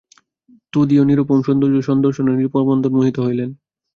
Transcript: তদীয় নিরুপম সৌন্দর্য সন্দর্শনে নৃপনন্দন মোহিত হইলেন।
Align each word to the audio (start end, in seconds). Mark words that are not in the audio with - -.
তদীয় 0.73 1.03
নিরুপম 1.05 1.39
সৌন্দর্য 1.41 1.77
সন্দর্শনে 1.81 2.31
নৃপনন্দন 2.33 2.91
মোহিত 2.91 3.17
হইলেন। 3.19 3.49